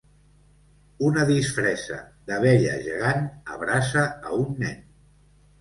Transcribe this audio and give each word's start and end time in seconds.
Una 1.09 1.25
disfressa 1.31 1.99
d'abella 2.31 2.73
gegant 2.87 3.23
abraça 3.59 4.07
a 4.31 4.37
un 4.43 4.61
nen. 4.65 4.85